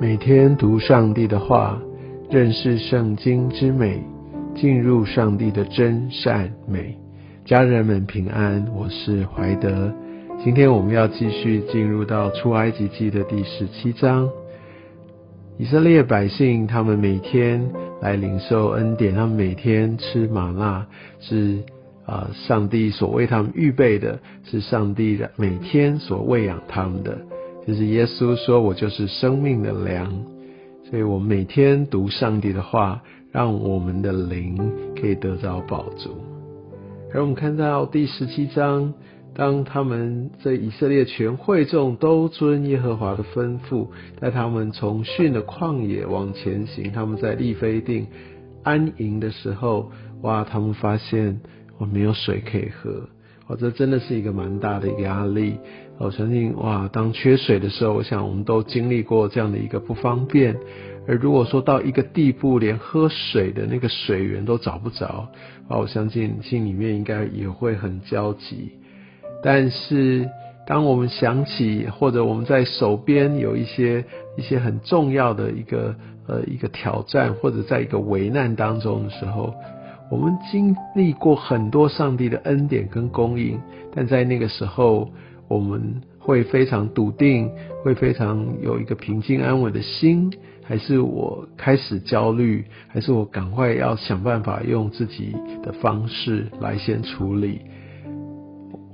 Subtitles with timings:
[0.00, 1.78] 每天读上帝的话，
[2.30, 4.02] 认识圣经之美，
[4.54, 6.96] 进入上帝的真善美。
[7.44, 9.92] 家人们平安，我是怀德。
[10.42, 14.26] 今天我们要继续进入到出埃及记的第十七章。
[15.58, 17.70] 以色列百姓他们每天
[18.00, 20.86] 来领受恩典，他们每天吃玛纳，
[21.20, 21.58] 是
[22.06, 27.18] 啊，上帝所为他们预备的，是上帝每天所喂养他们的。
[27.70, 30.12] 就是耶稣说：“我就是生命的粮。”
[30.90, 34.58] 所以，我们每天读上帝的话，让我们的灵
[35.00, 36.10] 可以得到保足。
[37.14, 38.92] 而我们看到第十七章，
[39.34, 43.86] 当他们在以色列全会众都遵耶和华的吩咐，
[44.18, 48.08] 带他们从逊的旷野往前行，他们在利非定
[48.64, 50.42] 安营的时候，哇！
[50.42, 51.40] 他们发现
[51.78, 53.08] 我没有水可以喝，
[53.46, 55.54] 哦，这真的是一个蛮大的压力。
[56.02, 60.56] 我相信哇，当缺水的时候，我想我们都经历过这样的一个不方便。
[61.06, 65.28] 而如果说到一个地步，连喝水的那个水源都找不着
[65.68, 68.70] 啊，我相信心里面应该也会很焦急。
[69.42, 70.26] 但是
[70.66, 74.02] 当我们想起，或者我们在手边有一些
[74.38, 75.94] 一些很重要的一个
[76.26, 79.52] 呃一个挑战，或者在一个危难当中的时候，
[80.10, 83.60] 我们经历过很多上帝的恩典跟供应，
[83.94, 85.10] 但在那个时候。
[85.50, 87.50] 我们会非常笃定，
[87.82, 95.34] 会非常有一个平静安稳的心，还是我开始焦虑，还是我赶快要想办法用自己
[95.64, 97.62] 的方式来先处理？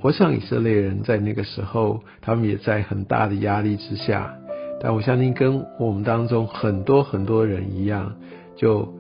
[0.00, 4.34] 我想以色列人在那个时候，他们也在很大的压力之下，
[4.80, 8.16] 但我相信跟我们当中很多很多人一样，
[8.56, 8.96] 就。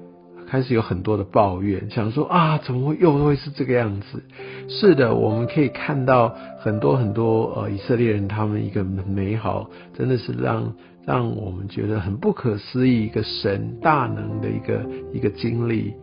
[0.48, 4.22] 开始有很多的抱怨，想说啊，怎么会又会是这个样子？
[4.68, 10.72] 是的，我们可以看到很多很多呃以色列人他们一个美好，真的是让
[11.04, 15.94] 让我们觉得很不可思议一个神大能的一个一个经历，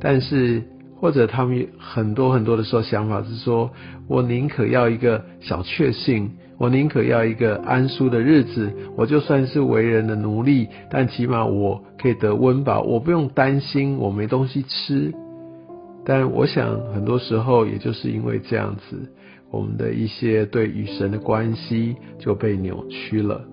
[0.00, 0.62] 但是。
[1.00, 3.70] 或者他们很多很多的时候想法是说，
[4.08, 15.14] 我宁可要一个小确幸，我宁可要一个安舒的日子，我就算是为人的奴隶，但起码我可以得温饱，我不用担心我没东西吃。
[16.08, 19.12] 但我想很多时候也就是因为这样子，
[19.50, 23.44] 我们的一些对与神的关系就被扭曲了。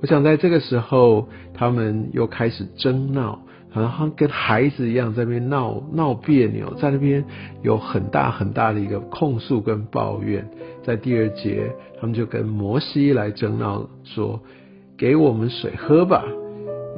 [0.00, 3.40] 我想在这个时候，他们又开始争闹。
[3.74, 7.24] 好像跟孩子一样在那边闹闹别扭，在那边
[7.62, 10.46] 有很大很大的一个控诉跟抱怨。
[10.82, 14.42] 在第二节，他们就跟摩西来争闹，说
[14.98, 16.22] ：“给我们水喝吧。”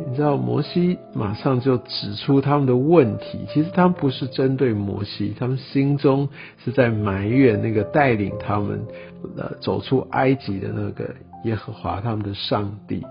[0.06, 3.40] 你知道，摩西马上就指出他们的问题。
[3.52, 6.28] 其实他们不是针对摩西，他们心中
[6.62, 8.80] 是在埋怨那个带领他们
[9.36, 11.14] 呃走出埃及的那个
[11.44, 13.02] 耶和华他们的上帝。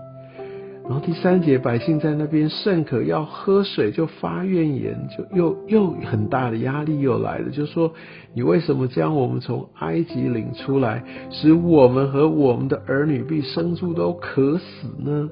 [0.84, 7.90] 然后第三节，百姓在那边甚渴要喝水，就发怨言，就又又很大的压力又来了，就说
[8.34, 15.28] 你为什么将我们从埃及领出来，使我们和我们的儿女必牲畜都渴死呢？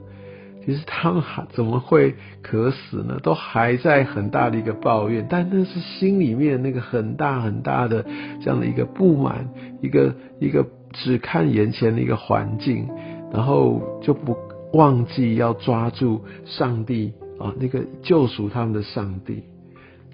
[0.65, 3.19] 其实他们还怎么会渴死呢？
[3.23, 8.05] 都还在很大的一个抱怨，但那是心里面那个很大很大的
[8.41, 9.49] 这样的一个不满，
[9.81, 12.89] 一个一个只看眼前的一个环境，
[13.33, 14.37] 然后就不。
[14.75, 19.43] 忘记要抓住上帝啊，那个救赎他们的上帝，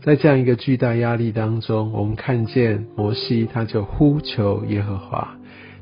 [0.02, 5.37] 在这样一个巨大压力当中，我们看见摩西，他就呼求耶和华，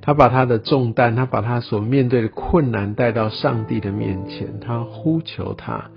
[0.07, 5.91] 他把他的重担，他把他所面对的困难带到上帝的面前，他呼求他。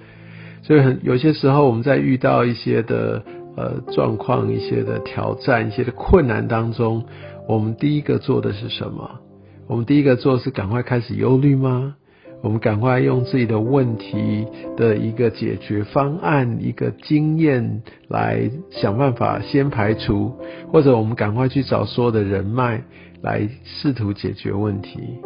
[0.63, 3.23] 所以很有些时候，我们在遇到一些的
[3.55, 7.05] 呃状况、一些的挑战、一些的困难当中，
[7.47, 9.19] 我们第一个做的是什么？
[9.67, 11.95] 我们第一个做是赶快开始忧虑吗？
[12.41, 20.33] 我们赶快用自己的问题的一个解决方案、一个经验来想办法先排除，
[20.71, 22.81] 或者我们赶快去找所有的人脉
[23.21, 25.19] 来试图解决问题。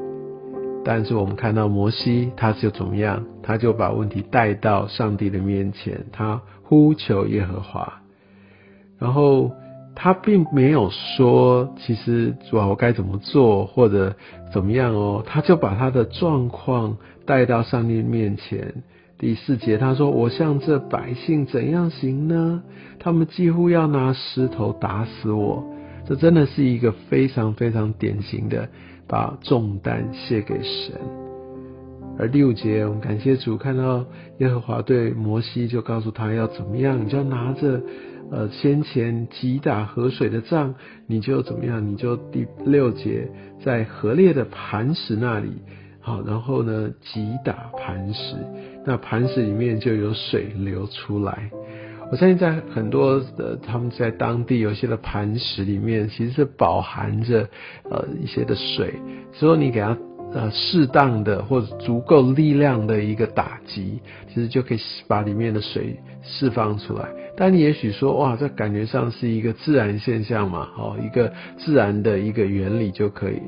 [0.84, 3.24] 但是我们看到摩西，他就怎么样？
[3.42, 8.02] 他就把问题带到上帝的面前，他呼求耶和华，
[8.98, 9.52] 然后。
[9.96, 14.16] 他并没有说，其实主啊，我该怎么做或者
[14.52, 15.24] 怎么样哦？
[15.26, 18.84] 他就把他的状况带到上帝面前。
[19.20, 22.64] 第四节他说：“我向这百姓怎样行呢？
[23.00, 25.64] 他们几乎要拿石头打死我。”
[26.06, 28.68] 这真的是一个非常非常典型的
[29.08, 31.00] 把重担卸给神。
[32.20, 34.04] 而第五节，我们感谢主，看到
[34.40, 37.82] 耶和华对摩西就告诉他要怎么样，你就要拿着。
[38.32, 40.74] 呃，先前击打河水的仗，
[41.08, 41.88] 你就怎么样？
[41.88, 43.30] 你就第六节
[43.64, 45.62] 在河裂的磐石那里，
[46.00, 48.36] 好，然后呢，击打磐石，
[48.86, 51.52] 那磐石里面就有水流出来。
[52.12, 57.48] 我相信在很多的他们在当地有些的磐石里面，其实是饱含着
[57.90, 58.94] 呃一些的水，
[59.32, 59.98] 所以你给它
[60.34, 67.10] 呃适当的或者足够力量的一个打击，其实就可以把里面的水释放出来。
[67.38, 73.42] 但你也许说，哇，这感觉上是一个自然现象嘛，哦，一个自然的一个原理就可以。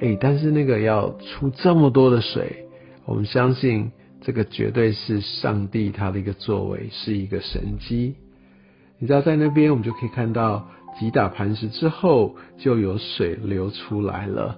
[0.00, 2.66] 哎，但是那个要出这么多的水，
[3.04, 3.92] 我们相信。
[4.26, 8.14] 这个绝对是上帝他的一个作为，是一个神机。
[8.98, 10.66] 你知道，在那边我们就可以看到
[10.98, 14.56] 击打磐石之后，就有水流出来了。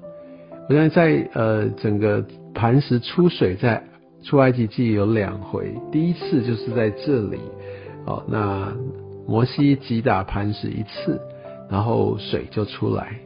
[0.69, 2.25] 我相信在呃整个
[2.55, 3.83] 磐石出水，在
[4.23, 7.39] 出埃及记有两回，第一次就是在这里，
[8.05, 8.73] 哦，那
[9.29, 11.21] 摩西击打磐石一次，
[11.71, 13.21] 然后水就出来。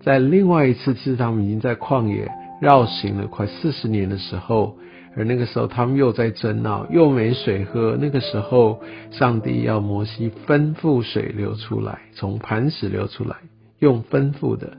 [0.00, 2.30] 在另外一次，其实他们已经在旷野
[2.60, 4.76] 绕行了快四十年的时候。
[5.14, 7.98] 而那个时候，他们又在争闹，又没水喝。
[8.00, 8.80] 那个时候，
[9.10, 13.36] 上帝要摩西吩咐水流出来，从磐石流出来，
[13.80, 14.72] 用吩咐的。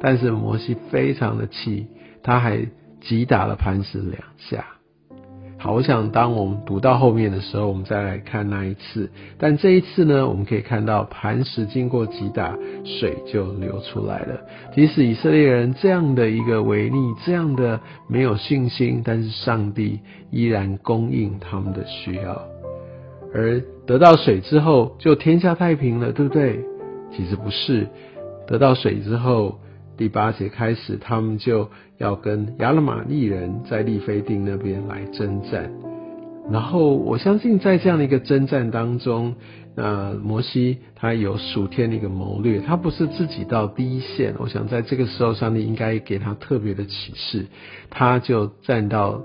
[0.00, 1.86] 但是摩西非常的气，
[2.22, 2.66] 他还
[3.00, 4.64] 击打了磐石两下。
[5.58, 9.10] 好，我想当我们读到后面的时候，我们再来看那一次。
[9.36, 14.40] 但这一次呢，我们可以看到磐石经过击打，水就流出来了。
[14.74, 20.00] 即使以色列人这样的一个违逆，这样的没有信心，但是上帝
[20.30, 22.42] 依然供应他们的需要。
[23.34, 26.64] 而得到水之后，就天下太平了，对不对？
[27.14, 27.86] 其实不是，
[28.46, 29.60] 得到水之后。
[30.00, 31.68] 第八节开始，他们就
[31.98, 35.70] 要跟亚勒玛利人在利非定那边来征战。
[36.50, 39.34] 然后我相信，在这样的一个征战当中，
[39.76, 44.34] 那摩西他有数天的一个谋略，他不是自己到第一线。
[44.38, 47.44] 我想在这个时候，上帝应该给他特别的启示，
[47.90, 49.20] 他就站到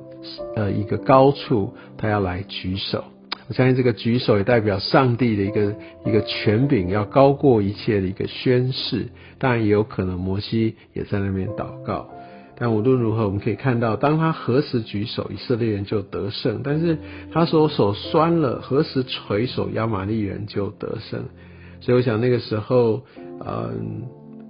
[0.57, 3.06] 呃一个高处，他要来举手。
[3.47, 5.75] 我相信这个举手也代表上帝的一个
[6.06, 9.07] 一个权柄要高过一切的一个宣誓。
[9.38, 12.09] 当然也有可能摩西也在那边祷告。
[12.57, 16.97] 但无论如何，我们可以看到，当他何时举手，以色列人就得胜；但是
[17.33, 21.25] 他说手酸了，何时垂手，亚玛利人就得胜。
[21.81, 23.03] 所以我想那个时候，
[23.45, 24.03] 嗯，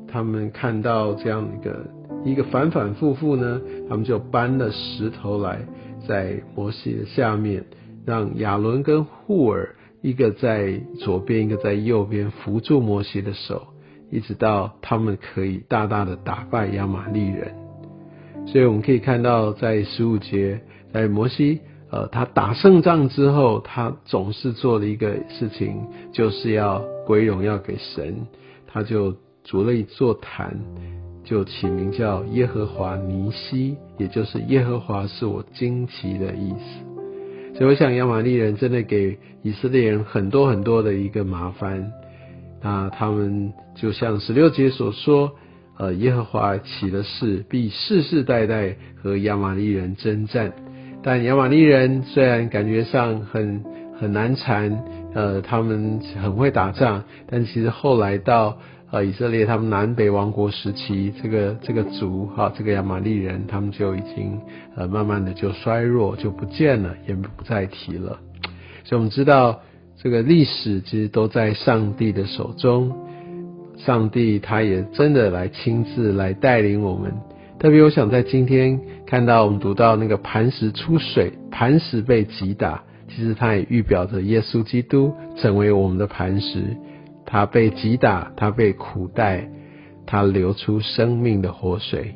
[0.07, 1.86] 他们看到这样一个
[2.24, 3.59] 一个反反复复呢，
[3.89, 5.59] 他们就搬了石头来
[6.07, 7.65] 在摩西的下面。
[8.06, 13.68] 让亚伦跟户尔一个在左边，一个在右边扶住摩西的手，
[14.12, 17.56] 一直到他们可以大大的打败亚玛利人。
[18.48, 20.62] 所以我们可以看到，在十五节，
[20.94, 28.28] 在摩西呃他打胜仗之后，他总是做了一个事情，就是要归荣耀给神。
[28.68, 30.60] 他就筑了一座坛，
[31.24, 36.94] 就起名叫耶和华尼西，也就是耶和华是我惊奇的意思。
[37.57, 41.92] 所以我想，亚玛利人真的给以色列人很多很多的一个麻烦。
[42.62, 45.31] 那他们就像十六节所说，
[45.78, 50.52] 呃，耶和华起了誓，必世世代代和亚玛利人征战。
[51.02, 53.63] 但亚玛利人虽然感觉上很
[53.98, 58.57] 很难缠，呃，他们很会打仗，但其实后来到。
[58.95, 64.40] 呃，以色列他们南北王国时期，这个这个族哈，这个亚玛利人，他们就已经
[64.73, 68.18] 呃慢慢的就衰弱，就不见了，也不再提了。
[68.85, 69.59] 所以我们知道，
[70.02, 72.95] 这个历史其实都在上帝的手中，
[73.75, 77.11] 上帝他也真的来亲自来带领我们。
[77.59, 86.78] 特别我想在今天看到我们读到那个磐石出水，磐石被击打，其实它也预表着耶稣基督成为我们的磐石。
[87.25, 89.49] 他被击打，他被苦待，
[90.05, 92.15] 他流出生命的活水。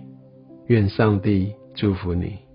[0.67, 2.48] 愿上帝祝福你。